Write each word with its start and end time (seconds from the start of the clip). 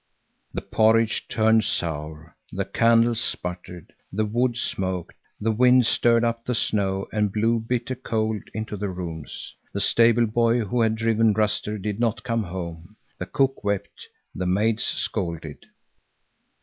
The 0.51 0.63
porridge 0.63 1.27
turned 1.27 1.63
sour; 1.63 2.35
the 2.51 2.65
candles 2.65 3.19
sputtered; 3.21 3.93
the 4.11 4.25
wood 4.25 4.57
smoked; 4.57 5.13
the 5.39 5.51
wind 5.51 5.85
stirred 5.85 6.23
up 6.23 6.43
the 6.43 6.55
snow 6.55 7.05
and 7.13 7.31
blew 7.31 7.59
bitter 7.59 7.93
cold 7.93 8.41
into 8.51 8.75
the 8.75 8.89
rooms. 8.89 9.53
The 9.75 9.79
stable 9.79 10.25
boy 10.25 10.61
who 10.61 10.81
had 10.81 10.95
driven 10.95 11.33
Ruster 11.33 11.77
did 11.77 11.99
not 11.99 12.23
come 12.23 12.41
home. 12.41 12.95
The 13.19 13.27
cook 13.27 13.63
wept; 13.63 14.07
the 14.33 14.47
maids 14.47 14.81
scolded. 14.81 15.67